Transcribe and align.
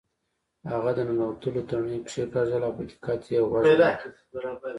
هغه 0.71 0.91
د 0.97 0.99
ننوتلو 1.07 1.61
تڼۍ 1.69 1.97
کیکاږله 2.09 2.65
او 2.67 2.73
په 2.77 2.83
دقت 2.89 3.21
یې 3.33 3.39
غوږ 3.49 3.63
ونیو 3.67 4.55